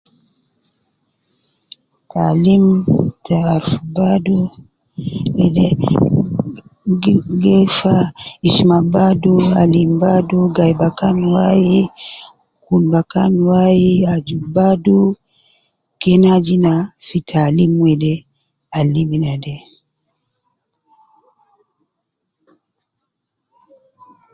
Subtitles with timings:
[2.09, 2.65] Taalim
[3.25, 4.37] te aruf badu,
[7.01, 7.95] gi gi fa
[8.47, 11.67] ishma badu, alim badu ,gai bakan wai
[12.63, 13.81] ,kun bakan wai,
[14.13, 14.97] aju badu
[16.01, 16.73] ,kena aju ina
[17.07, 18.13] fi taalim wede
[18.77, 19.55] al lim ina de